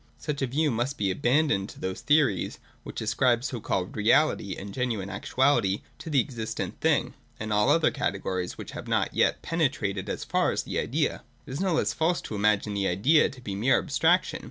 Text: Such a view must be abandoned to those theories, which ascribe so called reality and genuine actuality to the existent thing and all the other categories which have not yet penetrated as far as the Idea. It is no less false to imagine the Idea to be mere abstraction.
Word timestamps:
Such 0.17 0.41
a 0.41 0.47
view 0.47 0.71
must 0.71 0.97
be 0.97 1.11
abandoned 1.11 1.69
to 1.69 1.79
those 1.79 2.01
theories, 2.01 2.57
which 2.81 3.01
ascribe 3.01 3.43
so 3.43 3.59
called 3.61 3.95
reality 3.95 4.55
and 4.57 4.73
genuine 4.73 5.11
actuality 5.11 5.83
to 5.99 6.09
the 6.09 6.19
existent 6.19 6.79
thing 6.81 7.13
and 7.39 7.53
all 7.53 7.67
the 7.67 7.75
other 7.75 7.91
categories 7.91 8.57
which 8.57 8.71
have 8.71 8.87
not 8.87 9.13
yet 9.13 9.43
penetrated 9.43 10.09
as 10.09 10.23
far 10.23 10.51
as 10.51 10.63
the 10.63 10.79
Idea. 10.79 11.21
It 11.45 11.51
is 11.51 11.61
no 11.61 11.73
less 11.75 11.93
false 11.93 12.19
to 12.21 12.33
imagine 12.33 12.73
the 12.73 12.87
Idea 12.87 13.29
to 13.29 13.41
be 13.41 13.53
mere 13.53 13.77
abstraction. 13.77 14.39